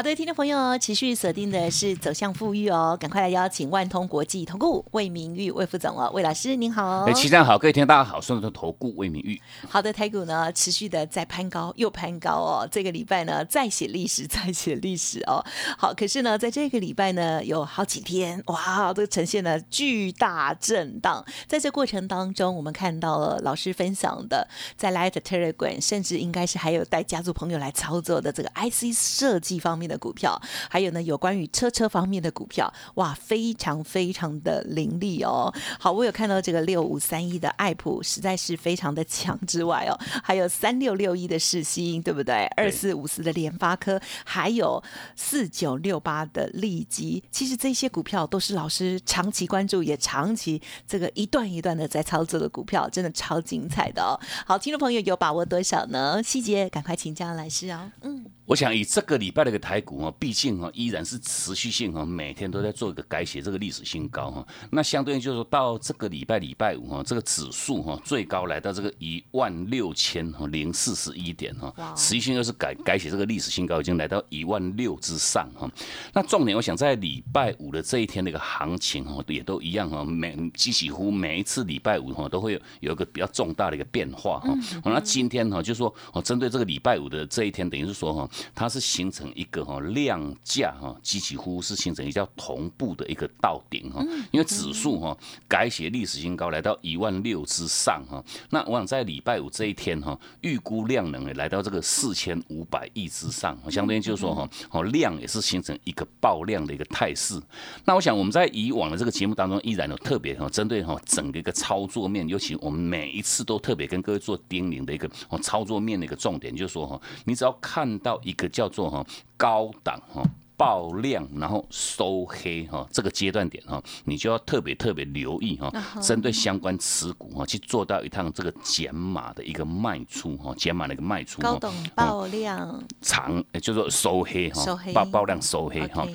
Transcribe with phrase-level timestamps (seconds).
[0.00, 7.04] 好的，听众朋友，持续锁定的是走向富裕哦，赶快来邀请万通国际投顾魏明玉魏副总哦，魏老师您好。
[7.04, 9.38] 哎，齐站好，各位听众大家好，顺的投顾魏明玉。
[9.68, 15.44] 好的，台股呢持续的在攀高，又攀高哦，这个礼拜呢再写历史，再写历史哦。
[15.76, 21.22] 好，可是呢在这个礼拜呢有好几天，哇，都呈现了巨大震荡。
[21.46, 24.48] 在这过程当中，我们看到了老师分享的，
[24.78, 29.89] 在 Light Telegram，甚至应该是还有带家族朋友来操作的这个 IC 设计方面。
[29.90, 30.40] 的股票，
[30.70, 35.52] 还有呢，有关于车车方面的股票，哇，非常非常的凌厉哦。
[35.78, 42.46] 好，我有看到这个六五三一的爱普实在是非常的强之外哦，还有三六六一的世新，对不对？
[42.56, 44.82] 二四五四的联发科，还有
[45.16, 54.14] 四九六八的利基，其实这些股票都是老师长期关注，也长期这个一段一段的在操作的股票，真的超精彩的哦。
[54.46, 56.22] 好，听众朋友有把握多少呢？
[56.22, 57.90] 细节赶快请教老师哦。
[58.02, 58.24] 嗯。
[58.46, 64.46] 我想以这个礼拜的一个台股哈，毕竟哈依然是持续性哈，每天都在做一个改写这个历史新高哈。
[64.70, 75.70] 那相对应就是说到这个礼拜礼拜五哈，这个指数哈最高来到这个一万六千零四十一点哈，持续性又是改改写这个历史新高，已经来到一万六之上哈。
[76.12, 84.54] 那重点我想在礼拜五的这一天的一个行情哈，也都一样哈，每几乎每一次礼拜五哈都会有有一个比较重大的一个变化哈。
[84.84, 88.28] 那今天哈就是说哦，针对这个礼拜五的这一天，等于是说哈。
[88.54, 95.16] 它是形成一个哈量价哈，几乎是形成一个叫同步的一个到顶哈，因为指数哈
[95.46, 107.38] 改写历史新高来到一万六之上哈，那我想在礼拜五这一天哈，预估量能也来到这个四千五百亿之上，相当于就是说哈，哦量也是形成一个爆量的一个态势。
[107.84, 119.04] 那我想我们在以往的这个节目当中，依然有特别哈针对哈整个一个操作面，尤其我们每一次都特别跟各位做叮咛的一个哦操作面的一个重点，就是说哈，你只要看到一一个叫做哈
[119.40, 120.22] 高档哈
[120.54, 131.40] 爆量，然后收黑哈这个阶段点哈，你就要特别特别留意哈，针对相关持股哈去做到一趟这个减码的一个卖出哈，减码的一个卖出。
[131.40, 136.06] 高等爆量长，就说收黑哈，爆爆量收黑哈。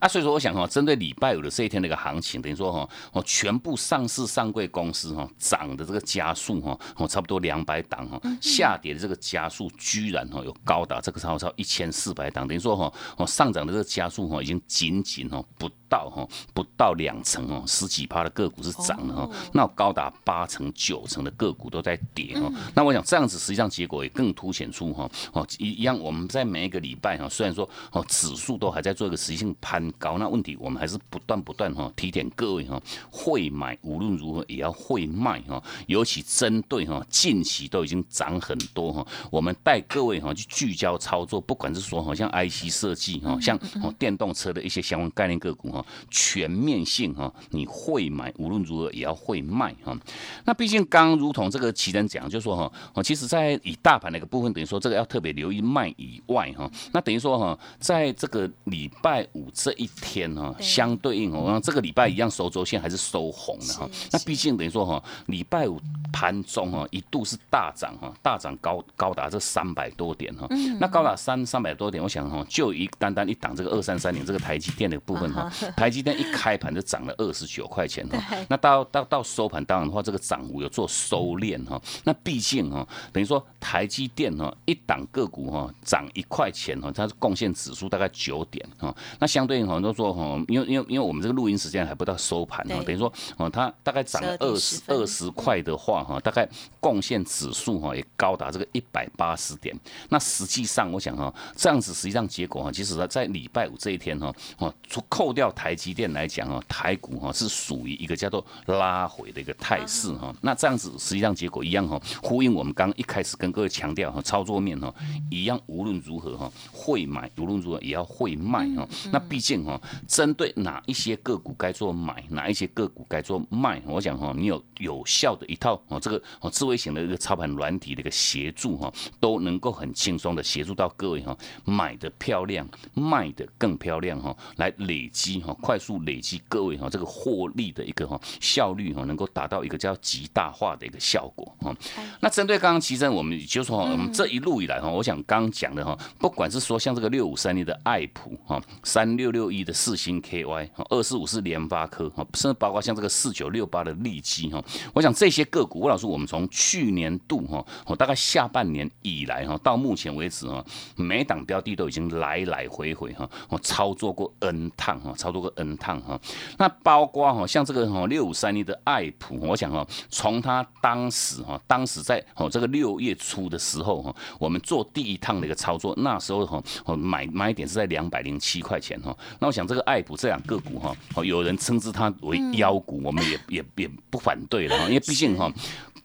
[0.00, 15.70] 啊，所以说我想哈，针对礼拜五的这一天的一个行情，等于说哈，哦，全部上市上柜公司哈涨的这个加速哈，哦，差不多两百档哈，下跌的这个加速居然哈有高达这个超超一千四百档，等于说哈，哦，上涨的这个加速哈已经仅仅哈不。
[15.88, 22.50] 到哈不到两成哦，十几趴的个股是涨的哈，那高达八成九成的个股都在跌哈。
[22.74, 32.80] 那我想这样子实际上结果也更凸显出哈哦一一样，我们在每一个礼拜哈，虽然说哦指数都还在做一个实际性攀高，那问题我们还是不断不断哈提点各位哈
[33.10, 45.84] 会买无论如何也要会卖哈，尤其针对哈近期都已经涨很多哈，我们带各位哈去聚焦操作，不管是说好像 IC 设计哈，像哦电动车的一些相关概念个股哈。
[46.10, 49.96] 全面性哈，你会买，无论如何也要会卖哈。
[50.44, 56.70] 那毕竟刚如同这个奇人讲，就说哈，哦，其实在以大盘的一个部分，等于说这个要特别留意卖以外哈。
[56.92, 63.88] 那等于说哈，在这个礼拜五这一天哈，相对应哦，这个礼拜一样收周线还是收红的哈。
[64.10, 65.80] 那毕竟等于说哈，礼拜五
[66.12, 70.46] 盘中哈一度是大涨哈，大涨高高达这三百多点哈。
[70.80, 75.50] 那高达三三百多点，我想哈，就一单单一档这个二三三零这个台积电的部分哈。
[75.76, 81.80] 台积电一开盘就涨了二十九块钱哈，那到到到收盘当然的话，这个涨幅有做收敛哈。
[82.04, 88.94] 那毕竟哈，等于说台积电哈一档个股哈涨一块钱哈，它是贡献指数大概九点哈。
[89.18, 96.48] 那相对应哈都说哈，因为因为因为我们这个录音时间还不到收盘哈，等于说哦它大概涨了二十二十块的话哈，大概
[96.78, 99.74] 贡献指数哈也高达这个一百八十点。
[100.10, 105.46] 那实际上我想哈，这样子实际上结果哈，其实在在礼拜五这一天哈，哦除扣掉。
[105.56, 110.34] 台积电来讲哦，台股哈是属于一个叫做拉回的一个态势哈。
[110.42, 114.94] 那这样子实际上结果一样哈，呼应我们刚一开始跟各位强调哈，操作面哈
[115.30, 118.86] 一样，无论如何哈会买，无论如何也要会卖哈。
[119.10, 119.55] 那毕竟。
[119.56, 141.74] 竟哈，针对哪一些个股该做买，哪一些个股该做卖，我想哈，你有有效的一套哦，这个哦智慧型的一个操盘软体的一个协助哈，都能够很轻松的协助到各位哈，买的漂亮，卖的更漂亮哈，来累积哈，快速累积各位哈这个获利的一个哈效率哈，能够达到一个叫极大化的一个效果哈。
[142.20, 154.62] 那针对刚刚其实我们就说我们这一路以来哈，我想刚讲的哈，不管是说像这个六五三零的爱普哈，三六六一的四星 KY，二四五是联发科哈，甚至包括像这个四九六八的利基哈，
[154.94, 160.64] 我想这些个股，魏老师，我们从去年度哈，我大概下半年以来哈，到目前为止哈，
[160.96, 166.20] 每档标的都已经来来回回哈，我操作过 N 趟哈，操作过 N 趟哈，
[166.58, 176.62] 那包括哈，像这个哈六五三一的爱普，我想哈，从它当时哈，当时在哦这个六月初的时候哈，我们做第一趟的一个操作，那时候哈，
[176.96, 185.52] 买买点是在两百零七块钱哈，那我想这个爱普这两个股哈，哦有人称之它为妖股，我们也也也不反对了哈，因为毕竟哈。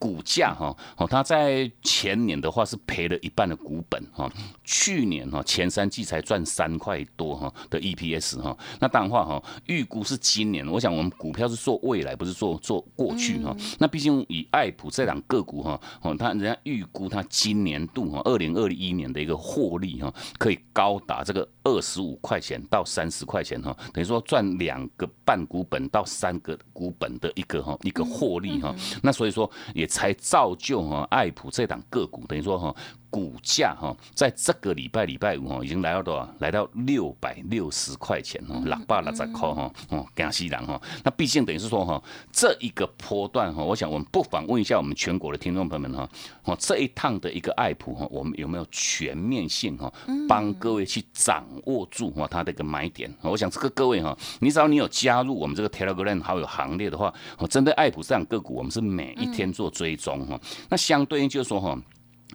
[0.02, 4.28] 股价哈哦，它在前年的话是赔了一半的股本哈，
[4.64, 13.56] 去年哈前三季才赚三块多哈的 EPS 哈，那当然话哈，预估是今年，我想我们股票是做未来，不是做做过去哈。
[13.78, 29.88] 那毕竟以爱普这两个股哈哦，它人家预估它今年度哈二零二一年的一个获利哈，可以高达这个二十五块钱到三十块钱哈，等于说赚两个半股本到三个股本的一个哈一个获利哈，那所以说也。
[29.92, 32.74] 才造就哈爱普这档个股，等于说哈。
[33.12, 36.28] 股价哈，在这个礼拜礼拜五哈，已经来到多少？
[36.40, 40.82] 来到六百六十块钱哦，六百六十块哈，哦，江西人哈。
[41.04, 46.10] 那毕竟等于是说哈，这一个波段哈，我想我们不妨问一下我们全国的听众朋友们哈，
[46.46, 49.92] 哦，这一趟的一个爱普哈，我们有没有全面性哈，
[50.28, 53.14] 帮各位去掌握住哈它的一个买点？
[53.22, 60.40] 我想这个各位哈，你只要你有加入我们这个 Telegram 好友行列的话，哦，针对爱普这样个股，我们是每一天做追踪哈。
[60.70, 61.78] 那相对应就是说哈。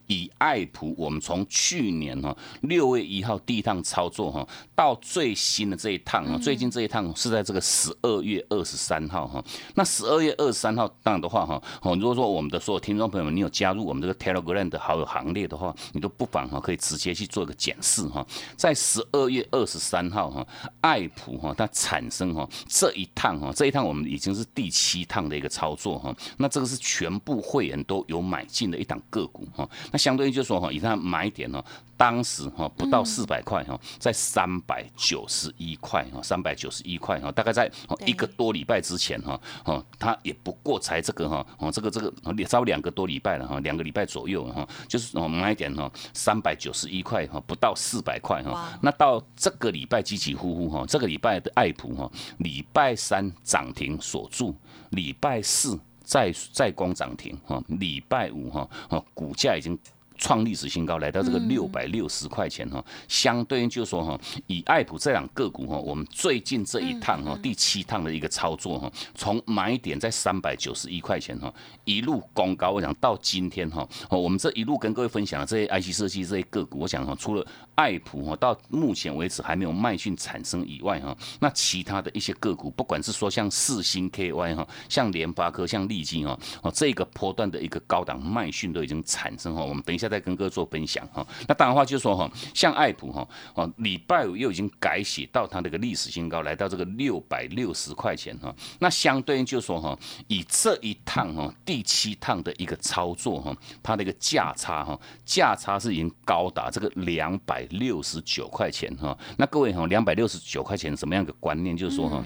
[0.07, 9.45] 以爱普，我们从去年哈六月一号第一趟操作哈，到最新的这一趟啊，最近这一趟是在这个十二月二十三号哈。
[9.75, 18.27] 那十二月二十三号当然的话哈，哦，如果说我们的所有听众朋友们，你有加入我们这个 Telegram 的好友行列的话，你都不妨哈可以直接去做一个检视哈。
[18.57, 20.47] 在十二月二十三号哈，
[20.81, 26.15] 爱普哈它产生哈这一趟哈，这一趟我们已经是第七趟的一个操作哈。
[26.37, 29.69] 那这个是全部会员都有买进的一档个股哈。
[29.97, 31.63] 相对于就说哈，以它买点呢，
[31.97, 37.71] 当时哈不到四百块哈，在三百九十一块哈，三百九十一块哈，大概在
[38.05, 42.13] 一个多礼拜之前哈，哦，它也不过才这个哈，哦，这个这个
[42.49, 54.55] 稍两个多礼拜了哈，两个礼拜左右哈，就是哦买点哈，三百九十一块哈，不到四百块哈，那到这个礼拜起起呼呼哈，这个礼拜的爱普哈，礼拜三涨停锁住，
[54.91, 55.79] 礼拜四。
[56.07, 59.77] 再再光涨停哈，礼拜五哈，哦，股价已经。
[60.19, 71.53] 创历史新高，来到这个六百六十块钱哈，相对应就是说哈，以爱普这两个股哈，我们最近这一趟哈，第七趟的一个操作哈，从买点在三百九十一块钱哈，
[71.85, 90.06] 一路攻高，我想到今天哈，我们这一路跟各位分享的这些 IC 设计这些个股，我想哈，除了爱普哈，到目前为止还没有卖讯产生以外哈，那其他的一些个股，不管是说像四星 KY 哈，像联发科、像利基哈，哦，这个波段的一个高档卖讯都已经产生哈，我们等一下。
[90.09, 98.55] 再跟各位做分享哈，那当然话就是说哈，像爱普哈，哦，礼拜五又已经改写到它这个历史新高，来到这个六百六十块钱哈。
[98.79, 99.99] 那相对应就是说哈，
[100.29, 109.17] 以这一趟哈第七趟的一个操作哈，它的一个价差哈，价差是已经高达这个两百六十九块钱哈。
[109.37, 111.77] 那各位哈，两百六十九块钱什么样的观念？
[111.77, 112.25] 就是说哈，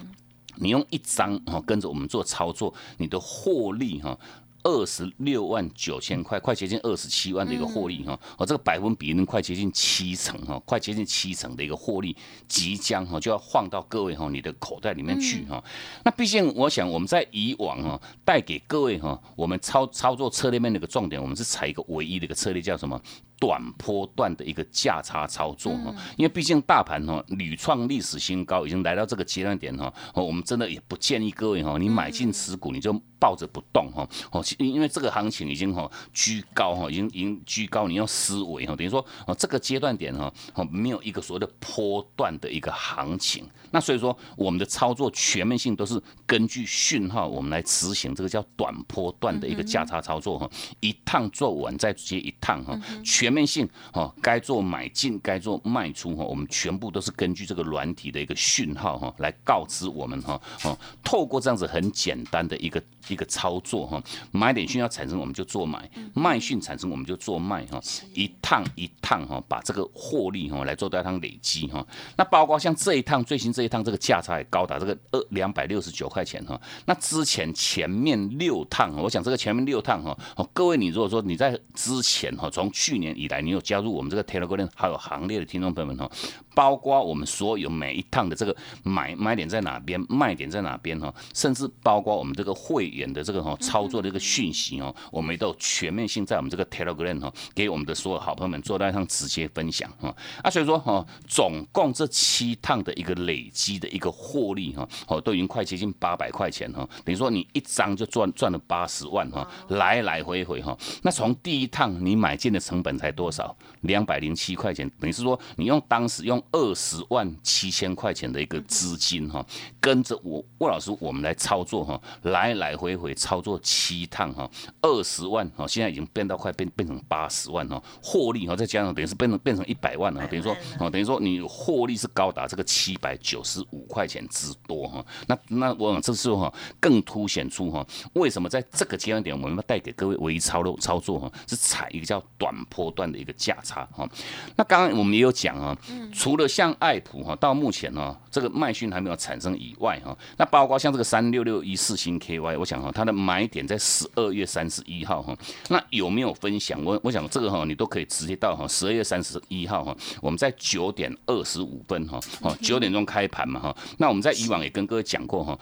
[0.55, 4.17] 你用一张哈跟着我们做操作，你的获利哈。
[4.63, 12.15] 二十六万九千块，快接近二十七万的一个获利哈，哦，这个百分比能快接近七成哈，快接近七成的一个获利，
[12.47, 15.63] 即将哈就要放到各位哈你的口袋里面去哈。
[16.03, 23.01] 那毕竟我想我们在以往哈带给各位哈，我们操操作策略面的一个重点，我们是采一个唯一的一个策略叫什么？
[23.41, 50.47] 短波段的一个价差操作哈，因为毕竟大盘哈屡创历史新高，已经来到这个阶段点哈，我们真的也不建议各位哈，你买进持股你就抱着不动哈，哦，因为这个行情已经哈居高哈，已经已经居高，你要思维哈，等于说哦这个阶段点哈，哦没有一个所谓的波段的一个行情，那所以说我们的操作全面性都是根据讯号我们来执行这个叫短波段的一个价差操作哈，
[50.79, 53.30] 一趟做完再接一趟哈，全。
[53.31, 67.81] 全面性哦，该做买进，该做卖出哈，我们全部都是根据这个软体的一个讯号哈，来告知我们哈哦，透过这样子很简单的一个一个操作哈，买点讯要产生我们就做买，卖讯产生我们就做卖哈，
[68.13, 71.85] 一趟一趟哈，把这个获利哈来做一趟累积哈。
[72.17, 76.59] 那包括像这一趟最新这一趟这个价差也高达这个二两百六十九块钱哈。
[76.85, 86.09] 那之前前面六趟，我想这个前面六趟哈，哦，各位你如果说你在之前哈，从去年以来你有加入我们这个 Telegram 还有行列的听众朋友们哈。
[86.53, 100.13] 包括我们所有每一趟的这个买买点在哪边，卖点在哪边哈，甚至包括我们这个会员的这个哈操作的一个讯息哦，我们都全面性在我们这个 Telegram 哈，给我们的所有好朋友们做到上直接分享哈。
[100.43, 113.55] 啊，所以说哈，总共这七趟的一个累积的一个获利哈，哦都已经快接近八百块钱哈，等于说你一张就赚赚了八十万哈，来来回回哈，那从第一趟你买进的成本才多少？
[113.81, 116.41] 两百零七块钱，等于是说你用当时用。
[116.51, 119.45] 二十万七千块钱的一个资金哈，
[119.79, 124.49] 跟着我魏老师我们来操作哈，来来回回操作七趟哈，
[124.81, 144.07] 二十万哈，现在已经变到快变变成八十万哈，获利哈再加上等于是变成变成一百万了，等于说哦等于说你获利是高达这个七百九十五块钱之多哈，那那我想这时候哈更凸显出哈为什么在这个阶段点我们要带给各位唯一操作操作哈是踩一个叫短波段的一个价差哈，
[144.55, 145.77] 那刚刚我们也有讲啊，
[146.13, 155.35] 除了像爱普哈，到目前呢，这个卖讯还没有产生以外哈，那包括像这个三六六一四星 KY，我想哈，它的买点在十二月三十一号哈，
[155.69, 156.83] 那有没有分享？
[156.83, 165.57] 我我想这个哈，你都可以直接到哈十二月三十一号哈，我们在九点二十五分哈，哦九点钟开盘嘛哈，那我们在以往也跟各位讲过哈，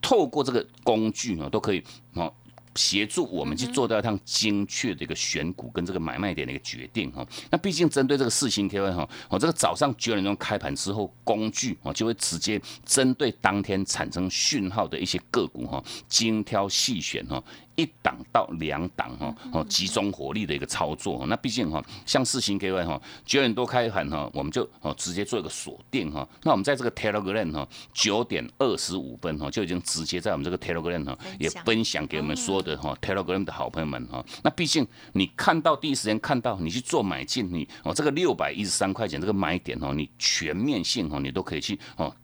[0.00, 1.82] 透过这个工具呢，都可以
[2.14, 2.32] 哦。
[2.74, 7.26] 协助我们去做到一趟精确的一个选股跟这个买卖点的一个决定哈。
[7.50, 17.42] 那毕竟针对这个四星 KY 哈，我这个早上九点钟开盘之后，工具啊就会直接针对当天产生讯号的一些个股哈，精挑细选哈。
[17.76, 21.24] 一档到两档哈，哦，集中火力的一个操作。
[21.26, 26.26] 那毕竟哈，像四星 KY 哈，九点多开盘哈，我们就哦直接做一个锁定哈。
[26.42, 34.24] 那我们在这个 Telegram 哈，九点二十五分哈，就已经直接在我们这个 Telegram 哈，也分享给我们所有的哈 Telegram 的好朋友们哈。
[34.42, 42.14] 那毕竟你看到第一时间看到，你去做买进，你哦这个六百一十三块钱这个买点哦，你全面性哈，你都可以去哦。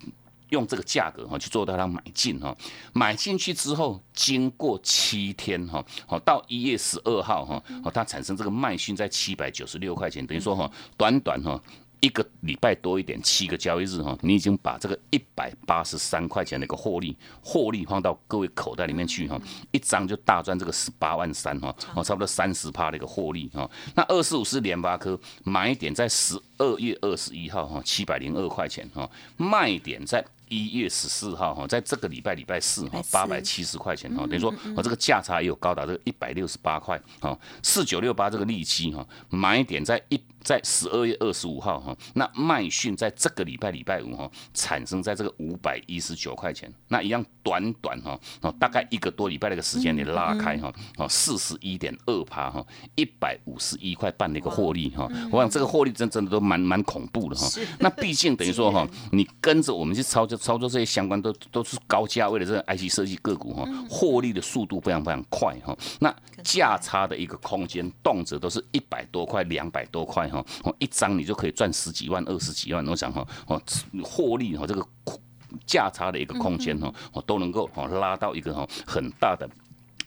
[0.50, 2.56] 用这个价格哈去做到它买进哈，
[2.92, 11.60] 买进去之后，经过七天哈，好到一月十二号哈，好它产生这个卖讯在七百九十六块钱，等于说哈，短短哈。
[12.02, 19.38] 一个礼拜多一点，七个交易日哈，你已经把这个一百八十三块钱的一个获利，获利放到各位口袋里面去哈，
[19.70, 23.70] 一张就大赚这个十八万三哈，哦，差不多三十趴的一个获利哈。
[23.94, 40.20] 那二四五是联发科，买点在十二月二十一号哈，七百零二块钱哈，卖点在一月十四号哈，在这个礼拜礼拜四哈，八百七十块钱哈，等于说我这个价差也有高达这个一百六十八块哈，四九六八这个利息哈，买点在一。
[40.42, 57.46] 在十二月二十五号哈，那麦讯在这个礼拜礼拜五哈，产生在这个五百一十九块钱，那一样短短哈，哦大概一个多礼拜的一个时间你拉开哈，哦四十一点二趴哈，一百五十一块半的一个获利哈，我想这个获利真真的都蛮蛮恐怖的哈。
[57.78, 65.76] 那毕竟等于说哈， 你跟着我们去操作操作这些相关都都是高价位的这个 IC 设计个股哈，获利的速度非常非常快哈。
[65.98, 70.29] 那价差的一个空间，动辄都是一百多块、两百多块。
[70.30, 72.86] 哈，哦，一张你就可以赚十几万、二十几万。
[72.86, 73.60] 我想哈，哦，
[74.02, 74.86] 获利哈，这个
[75.66, 79.48] 价差的一个空间哈，哦，都能够哦拉到一个哈很大的。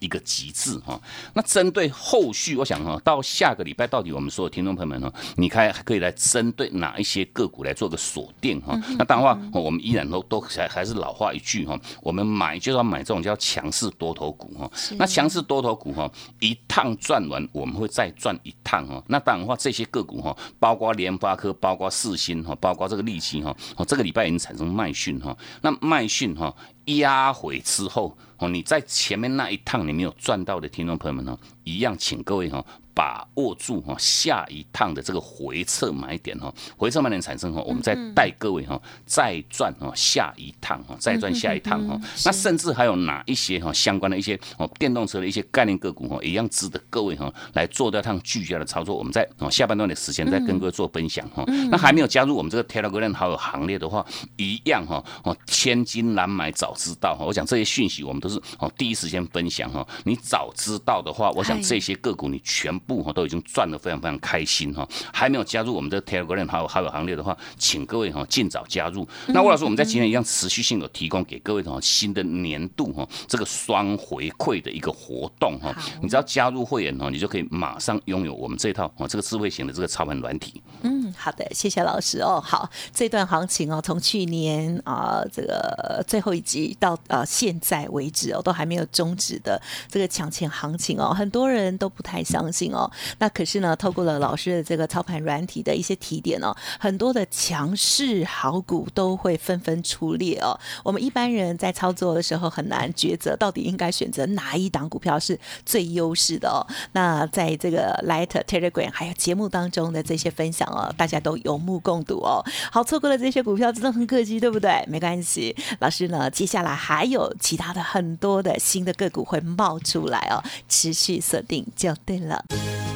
[0.03, 0.99] 一个极致哈，
[1.33, 8.77] 那针对后续，我想哈，到下个礼拜到底我们所有听众朋友们哈，你看可以来针对哪一些个股来做个锁定哈。
[8.97, 14.69] 那当然话，我们依然都都还还是老话一句哈，我们买就要买这种叫强势多头股哈。
[14.97, 19.01] 那强势多头股哈，一趟赚完我们会再赚一趟哈。
[19.07, 25.33] 那当然话，这些个股哈，包括联发科，包括四星哈，包括这个利息哈，哦，这个礼拜已经产生卖讯哈。
[25.61, 26.53] 那卖讯哈。
[26.85, 32.63] 压回之后，哦，你在前面那一趟你没有赚到的听众朋友们呢，一样，请各位哈。
[32.95, 41.99] 把握住哈下一趟的这个回撤买点哈，回撤买点产生哈，我们再带各位哈再赚哈下一趟哈，再赚下一趟哈。
[42.23, 48.95] 那甚至还有哪一些哈相关的一些哦电动车的一些概念个股哈，一样值得各位哈来做这趟聚焦的操作。
[48.95, 51.43] 我们在哦下半段的时间再跟各位做分享哈。
[51.71, 54.05] 那还没有加入我们这个 Telegram 好友行列的话，
[54.37, 57.25] 一样哈哦千金难买早知道哈。
[57.25, 59.87] 我想这些讯息我们都是哦第一时间分享哈。
[60.03, 62.82] 你早知道的话，我想这些个股你全。
[62.85, 64.87] 部哈都已经赚得非常非常开心哈。
[65.13, 69.07] 还没有加入我们的 Telegram 好友好友行列的话，请各位哈尽早加入。
[69.27, 75.73] 那魏老师，我们在今天一样持续性有提供给各位哈新的年度哈这个双回馈的一个活动哈。
[76.01, 80.61] 你只要加入会员哈，你就可以马上拥有我们这套哦这个智慧型的这个操盘软体。
[80.81, 82.41] 嗯，好的，谢谢老师哦。
[82.43, 92.89] 好，这段行情哦，从去年啊这个最后一集到呃现在为止哦，都还没有终止的这个抢钱行情哦，很多人都不太相信哦。
[93.19, 100.59] 那可是呢，透过了老师的这个操盘软体的一些提点哦，很多的强势好股都会纷纷出列哦。
[100.83, 106.65] 我们一般人在操作的时候很难抉择，到底应该选择哪一档股票是最优势的哦。
[106.91, 112.41] 那在这个 Light Telegram 还有节目当中的这些分享哦，大家都有目共睹哦。
[112.71, 114.81] 好，错过了这些股票真的很可惜，对不对？
[114.87, 122.41] 没关系，老师呢，接下来还有其他的很多的新的个股会冒出来哦，持续锁定就对了。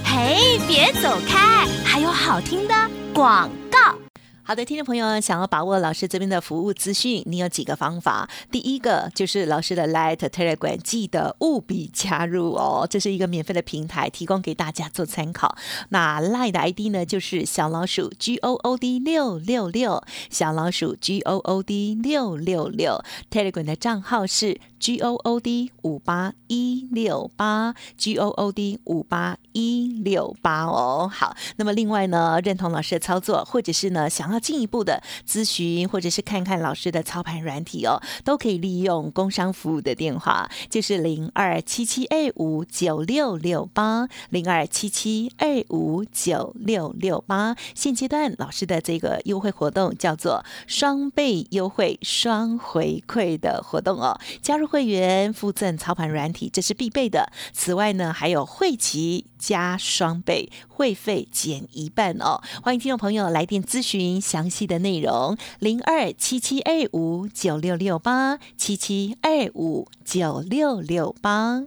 [0.06, 2.74] 嘿，别走开，还有好听的
[3.14, 4.07] 广告。
[4.48, 8.30] 好的，听众朋友，想要把握老师这边的服务资讯，你有几个方法？
[8.50, 15.58] 第一个就是老师的 Light Telegram，记得务必加入哦，这是一个免费的平台，提供给大家做参考。
[15.90, 24.62] 那 Light 的 ID 呢，就是小老鼠 G O O D 六六六，小老鼠 G O O D 六六六，Telegram 的账号是
[24.80, 31.12] G O O D 五八一六八，G O O D 五八一六八哦。
[31.14, 47.56] 好，那么另外呢，认同老师的操作，或者是呢想要进一步的咨询，或者是看看老师的操盘软体哦，都可以利用工商服务的电话，就是零二七七二五九六六八零二七七二五九六六八。
[47.76, 57.32] 现阶段老师的这个优惠活动叫做双倍优惠、双回馈的活动哦，加入会员附赠操盘软体，这是必备的。
[57.54, 62.42] 此外呢，还有会期加双倍，会费减一半哦。
[62.62, 64.20] 欢迎听众朋友来电咨询。
[64.20, 71.64] 详细的内容：零二七七二五九六六八七七二五九六六八。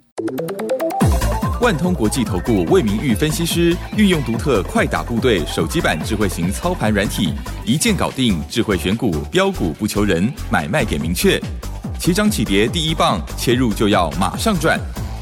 [1.60, 7.34] 万通国际投顾魏明玉分析师运用独特快打部队手机版智慧型操盘软体，
[7.66, 11.38] 一键搞定智慧选股标股不求人，买卖点明确，
[11.98, 14.80] 起涨起跌第一棒，切入就要马上赚。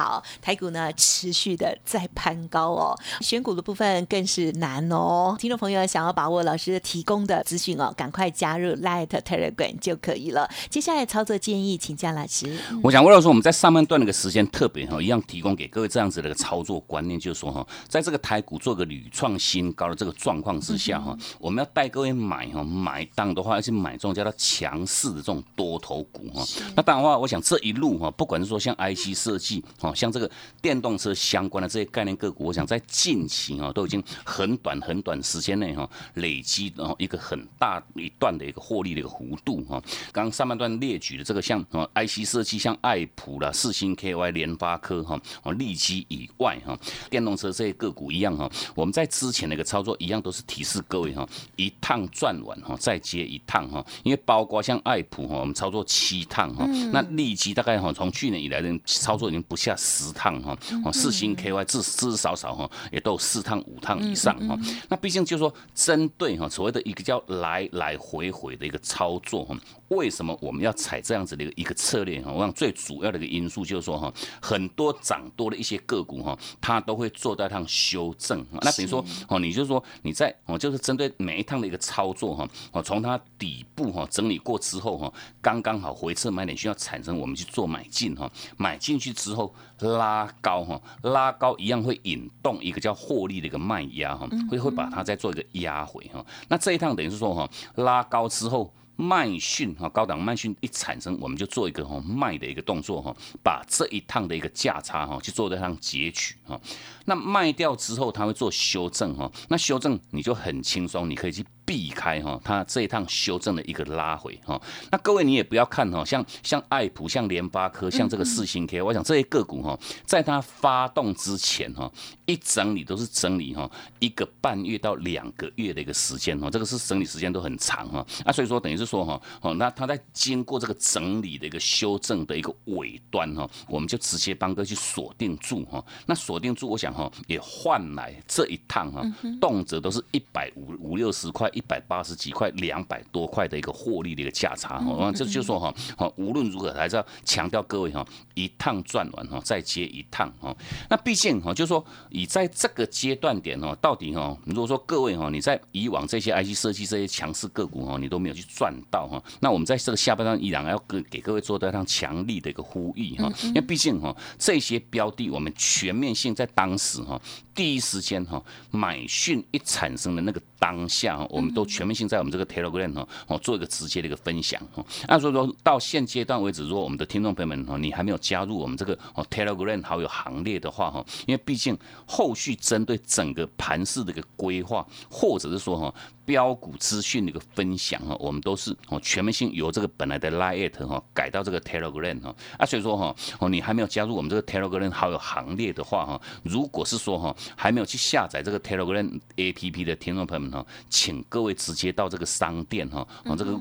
[0.00, 5.36] 好，台股呢持续的在攀高哦，选股的部分更是难哦。
[5.38, 10.48] 听众朋友想要把握老师提供的资讯哦，赶快加入 Light Telegram 就可以了。
[10.70, 12.58] 接下来操作建议，请江老师。
[12.82, 26.42] 我想，魏老师，我们在上半段那个时间特别哈，一样提供给各位这样子的一个操作观念，就是说哈，在这个台股做个屡创新高的这个状况之下哈，我们要带各位买哈，买当的话要去买这种叫做强势的这种多头股哈。
[26.74, 29.89] 那当然话，我想这一路哈，不管是说像 IC 设计哈。
[29.94, 39.82] 像这个电动车相关的这些概念个股，我想在近期啊都已经很短很短时间内哈累积然后一个很大一段的一个获利的一个弧度哈。
[40.12, 59.76] 刚刚上半段列举的这个像啊 IC 设计，像爱普啦、四星 KY、联发科哈、哦利基以外哈，电动车这些个股一样哈，我们在之前的一个操作一样都是提示各位哈，一趟赚完哈再接一趟哈，因为包括像爱普哈，我们操作七趟哈，那利基大概哈从去年以来的操作已经不下。
[59.80, 64.54] 十趟哈，哦，四星 KY 至至少少哈，也都有四趟五趟以上哈。
[64.88, 69.56] 那毕竟就是说，针对哈所谓的一个叫来来回回的一个操作哈，
[69.88, 72.30] 为什么我们要采这样子的一个一个策略哈？
[72.30, 74.12] 我想最主要的一个因素就是说哈，
[74.42, 78.44] 很多涨多的一些个股哈，它都会做到一趟修正。
[78.60, 89.54] 那比如说哦，你就说你在哦，就是针对每一趟的一个操作哈，哦，从它底部哈整理过之后哈，刚刚好回撤买点需要产生，我们去做买进哈，买进去之后。
[89.80, 96.24] 拉高哈，拉高一样会引动一个叫获利的一个卖压哈，会会把它再做一个压回哈。
[96.48, 106.60] 那这一趟等于是说哈，拉高之后卖讯哈，高档卖讯一产生，我们就做一个哈卖的一个动作哈，把这一趟的一个价差哈去做这趟截取哈。
[107.06, 111.44] 那卖掉之后，它会做修正哈，那修正你就很轻松，你可以去。
[111.70, 114.60] 避开哈它这一趟修正的一个拉回哈。
[114.90, 121.88] 那各位你也不要看哈，像像爱普、像联发科、像这个四星 K，我想这些个股哈，在它发动之前哈，
[122.26, 128.04] 一整理都是整理哈一个半月到两个月的一个时间哈，这个是整理时间都很长哈。
[128.24, 135.84] 啊，所以说等于是说哈，哦，那它在经过这个整理的一个修正的一个尾端哈，我们就直接帮哥去锁定住哈。
[136.04, 139.02] 那锁定住，我想哈，也换来这一趟哈，
[139.40, 145.12] 动辄都是一百五五六十块、一百八十几块、两百多块的一个获利的一个价差哈。
[145.12, 150.54] 这就说哈，好，无论如何还是要强调各位哈，一趟赚完哈，再接一趟哈。
[150.88, 167.20] 那毕竟哈，就是说以在这个阶段点哦，到底哈，如果说各位哈，你在以往这些 IC 设计这些强势个股哈，你都没有去赚到哈，那我们在这个下半段依然要给给各位做一趟强力的一个呼吁哈，因为毕竟哈，这些标的我们全面性在当时哈。
[167.52, 174.84] 第一时间哈买讯一产生的那个当下，我们都全面性在我们这个 Telegram 哈哦做一个直接的一个分享哦。
[175.08, 185.94] 那所以说到现阶段为止，如果我们的听众朋友们哈你还没有加入我们这个哦 Telegram 好友行列的话哈，因为毕竟后续针对整个盘市的一个规划，或者是说哈。
[186.30, 203.58] 标股资讯的一个分享哈，我们都是哦全面性由这个本来的 Lite 哈改到这个 Telegram 哈啊，所以说哈哦你还没有加入我们这个 Telegram 好友行列的话哈，如果是说哈还没有去下载这个 Telegram APP 的听众朋友们哈，请各位直接到这个商店哈哦这个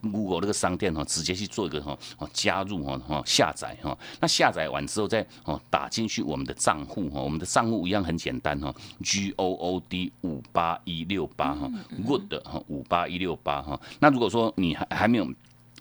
[0.00, 11.68] Google 这个商店哈直接去做一个哈哦加入哈哈下载哈，那下载完之后再哦打进去我们的账户哈，我们的账户一样很简单哈，G O O D 五八一六八哈。
[12.18, 15.26] 的哈五八一六八哈，那如果说你还还没有。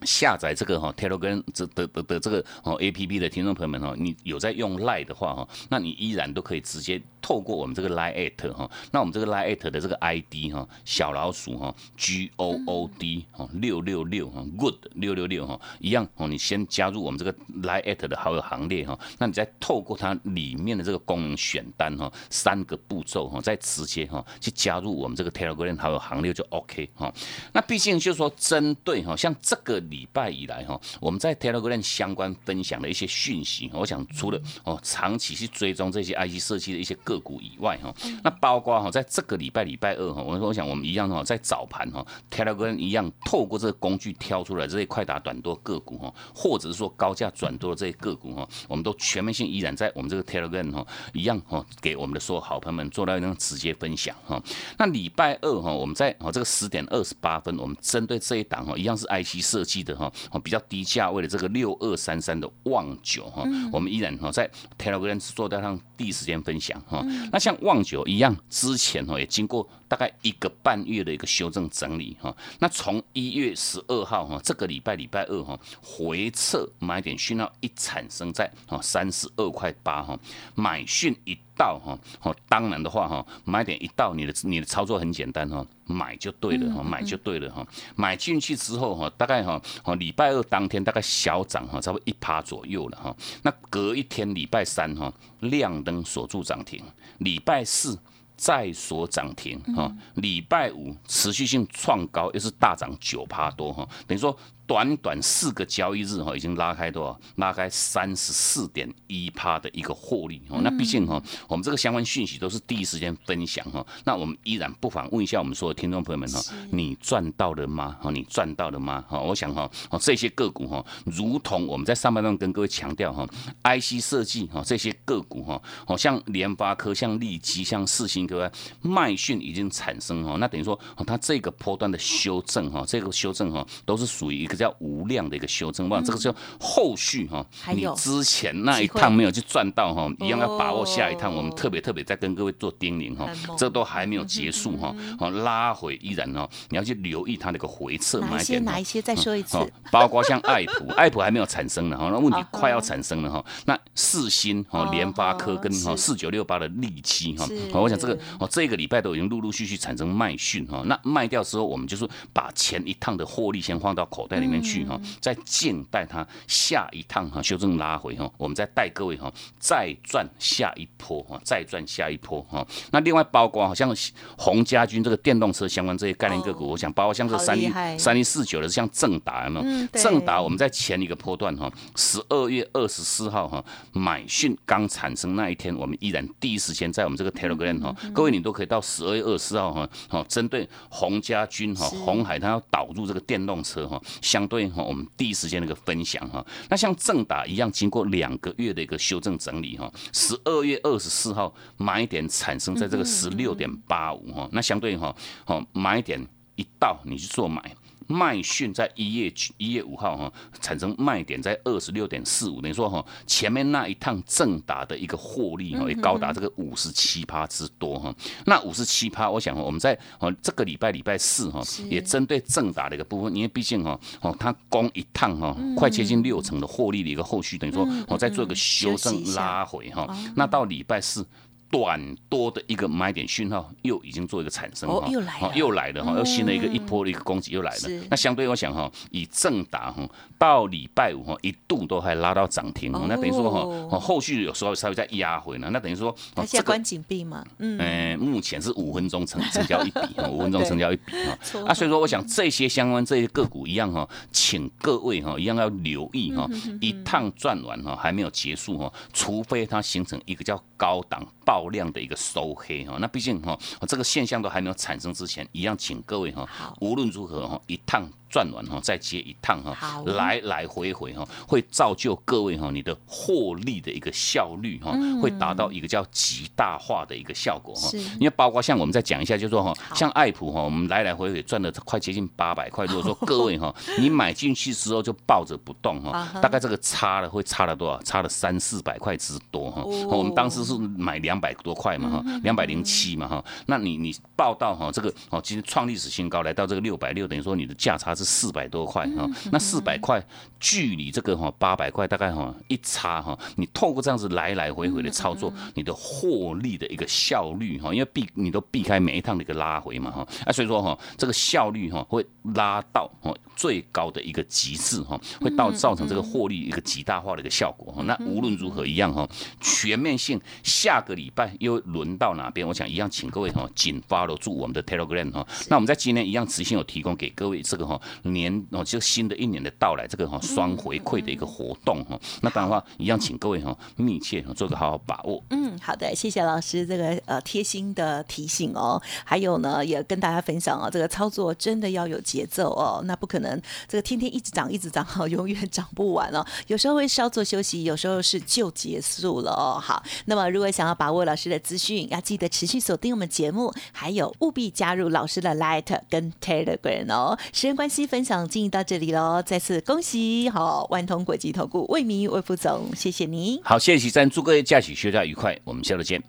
[0.03, 9.95] 下载这个哈 Telegram 这的的的这个哦 A P P 的听众朋友们哈，你有在用 Line 的话哈，那你依然都可以直接透过我们这个 Line at 哈，那我们这个 Line at 的这个
[9.97, 26.43] I D 哈，小老鼠哈 G O O D 哈六六六哈 Good 六六六哈，一样哦，你先加入我们这个 Line at 的好友行列哈，那你再透过它里面的这个功能选单哈，三个步骤哈，再直接哈去加入我们这个 Telegram 好友行列就
[26.49, 27.13] OK 哈。
[27.53, 29.79] 那毕竟就是说针对哈，像这个。
[29.91, 54.41] 礼拜以来哈，我们在 Telegram 相关分享的一些讯息，我想除了哦长期去追踪这些 IC 设计的一些个股以外哈，那包括哈在这个礼拜礼拜二哈，我我想我们一样哈在早盘哈 Telegram 一样透过这个工具挑出来这些快打短多个股哈，或者是说高价转多的这些个股哈，我们都全面性依然在我们这个 Telegram 哈一样哈给我们的所有好朋友们做到一种直接分享哈。
[54.77, 59.80] 那礼拜二哈我们在哦这个十点二十八分，我们针对这一档哈一样是 IC 设计。
[59.83, 60.11] 的哈，
[60.43, 67.05] 比较低价位的这个六二三三的旺九哈，我们依然哈在 Telegram 做到上第一时间分享哈。
[67.31, 72.33] 那像旺九一样，之前哈也经过大概一个半月的一个修正整理哈。
[72.59, 80.17] 那从一月十二号哈，这个礼拜礼拜二哈回撤买点讯号一产生在哈三十二块八哈，
[80.55, 81.37] 买讯一。
[81.53, 87.63] 到哈，哦，当然的话哈，买点一到，你的你的操作很简单哈，买就对了哈，买就对了哈，
[87.95, 96.83] 买进去之后哈，大概哈，哦，礼拜二当天大概小涨哈，差不多一趴左右了哈，那隔一天礼拜三哈，亮灯锁住涨停，
[97.19, 97.99] 礼拜四
[98.41, 104.35] 再所涨停哈，礼拜五持续性创高，又是大涨九趴多哈，等于说。
[104.71, 107.19] 短短四个交易日哈，已经拉开多少？
[107.35, 110.61] 拉开三十四点一趴的一个获利哦。
[110.63, 113.85] 那毕竟哈，我们这个相关讯息都是第一时间分享哈。
[114.05, 117.97] 那我们依然不妨问一下我们所有听众朋友们哈，你赚到了吗？
[118.01, 119.03] 哈，你赚到了吗？
[119.09, 123.27] 哈，我想哈，哦这些个股哈，如同我们在上半段跟各位强调哈
[123.63, 128.49] ，IC 设计哈这些个股哈，好像联发科、像利基、像四星科、
[128.81, 134.60] 麦讯已经产生哈，那等于说它这个波段的修正哈，这个修正哈，都是属于一个。
[134.61, 137.43] 叫无量的一个修正，哇，这个叫后续哈，
[137.73, 141.33] 你之前那一趟没有去赚到哈，一样要把握下一趟。
[141.35, 148.63] 我们特别特别在跟各位做叮咛哈，这都还没有结束哈，哦，拉回依然哦，你要去留意它那个回撤买点。
[148.63, 149.01] 哪一些？
[149.01, 149.57] 再说一次。
[149.91, 153.43] 包括像爱普， 爱普还没有产生呢哈，那问题快要产生了哈。
[153.65, 160.83] 那四星哈，联发科跟哈四九六八的利基哈，我想这个哦，这个礼拜都已经陆陆续续产生卖讯哈。
[160.85, 164.50] 那卖掉之后，我们就是把前一趟的获利先放到口袋里。
[164.50, 172.65] 面去哈，再静待它下一趟哈修正拉回哈，我们再带各位哈再赚下一波哈，再赚下一波哈。
[172.91, 173.95] 那另外包括好像
[174.37, 179.87] 洪家军这个电动车相关这些概念个股，我想包括像这三一三一四九的像正达有没有？
[179.93, 205.13] 正达我们在前一个波段哈，十二月二十四号哈买讯刚产生那一天，我们依然第一时间在我们这个 Telegram 哈，各位你都可以到十二月二十四号哈，好针对洪家军哈红海它要导入这个电动车哈，相对哈我们第一时间那个分享哈，那像正达一样，经过两个月的一个修正整理哈，十二月二十四号买点产生在这个十六点八五哈，那相对哈，
[205.43, 207.75] 好买点一到你去做买。
[208.11, 218.13] 卖讯在一月一月五号哈产生卖点在二十六点四五，等于说哈前面那一趟正打的一个获利哈也高达这个五十七趴之多哈。
[218.45, 230.07] 那五十七趴，我想我们在哦这个礼拜礼拜四哈也针对正打的一个部分，因为毕竟哈哦它攻一趟哈快接近六成的获利的一个后续，等于说我再做一个修正拉回哈。
[230.35, 231.25] 那到礼拜四。
[231.71, 237.89] 短多的一个买点讯号又已经做一个产生哈，又来了，又来了哈，又新的一个一波的一个攻击又来了。
[238.09, 240.05] 那相对我想哈，以正达哈
[240.37, 243.49] 到礼拜五哈一度都还拉到涨停，那等于说
[243.89, 246.13] 哈，后续有时候稍微再压回呢，那等于说
[246.45, 251.65] 这个关紧闭嘛，嗯，目前是五分钟成成交一笔， 五分钟成交一笔哈。
[251.67, 256.45] 啊，所以说我想这些相关这些个股一样哈，请各位哈一样要留意哈，
[256.81, 261.60] 一趟转完哈还没有结束哈，除非它形成一个叫高档爆。
[261.61, 263.55] 爆量的一个收黑哈，那毕竟哈，
[263.87, 268.09] 这个现象都还没有产生之前，一样请各位哈，无论如何哈，一趟。
[268.31, 277.89] 转完哈，再接一趟哈，来来回回哈，会造就各位哈，你的获利的一个效率哈，会达到一个叫极大化的一个效果哈。
[278.19, 282.85] 因为包括像我们再讲一下，就说哈，像爱普哈，我们来来回回赚了快接近八百块。
[282.91, 288.01] 如果说各位哈，你买进去之后就抱着不动哈，大概这个差了会差了多少？
[288.03, 289.83] 差了三四百块之多哈。
[289.83, 293.43] 我们当时是买两百多块嘛哈，两百零七嘛哈。
[293.65, 298.15] 那你你报到哈，这个哦，今天创历史新高，来到这个六百六，等于说你的价差。
[298.21, 300.23] 是四百多块哈，那四百块
[300.59, 312.23] 距离这个哈八百块大概哈一差哈，你透过这样子来来回回的操作，你的获利的一个效率哈，因为避你都避开每一趟的一个拉回嘛哈，啊所以说哈这个效率哈会
[312.55, 318.03] 拉到哈最高的一个极致哈，会到造成这个获利一个极大化的一个效果哈。
[318.03, 319.27] 那无论如何一样哈，
[319.59, 322.67] 全面性下个礼拜又轮到哪边？
[322.67, 325.47] 我想一样，请各位哈紧 follow 住我们的 Telegram 哈。
[325.69, 327.99] 那我们在今天一样持续有提供给各位这个哈。
[328.23, 335.41] 年哦，就新的一年的到来，这个哈双回馈的一个活动哈，那当然话一样，请各位哈密切做个好好把握。
[335.49, 349.79] 嗯，好的，谢谢老师这个呃贴心的提醒哦，还有呢也跟大家分享哦，这个操作真的要有节奏哦，那不可能这个天天一直涨一直涨哈， 永远涨不完哦，有时候会稍作休息，有时候是就结束了哦。
[349.79, 357.37] 好，那么如果想要把握老师的资讯，要记得持续锁定我们节目，还有务必加入老师的 Light 跟 Telegram 哦。
[357.53, 358.00] 时间关系。
[358.05, 363.61] 分享进行到这里喽，再次恭喜好万通国际投顾魏明魏副总，谢谢你。
[363.63, 366.21] 好，谢谢徐生，祝各位假期休假愉快，我们下周见。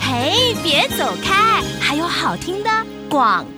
[0.00, 2.70] 嘿，别走开，还有好听的
[3.10, 3.57] 广。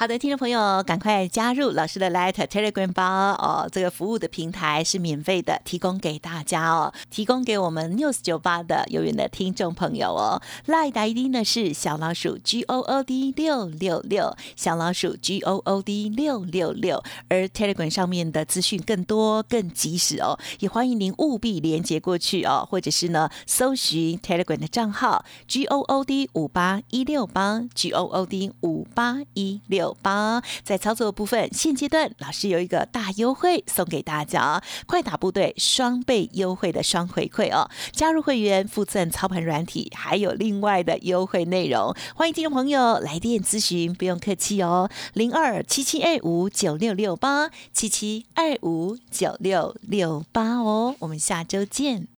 [0.00, 3.68] 好的，听众朋友，赶快加入老师的 Light Telegram 包哦！
[3.72, 10.40] 这个服务的平台是免费的，提供给大家哦，提供给我们 News 九八的有缘的听众朋友哦。
[10.68, 17.02] Light ID 呢是小老鼠 G O O D 六六六，小老鼠 G O O D 六六六。
[17.26, 29.87] 而 Telegram 上面的资讯更多、更及时哦，也欢迎您务必连接过去哦，或者是呢搜寻 Telegram 的账号 G O O D 五八一六八 G O O D 五八一六。
[30.02, 37.70] 八在操作部分，现阶段老师有一个大优惠送给大家，快打部队双倍优惠的双回馈哦！
[37.92, 52.17] 加入会员附赠操盘软体，还有另外的优惠内容，欢迎听众朋友来电咨询，不用客气哦，零二七七二五九六六八七七二五九六六八哦，我们下周见。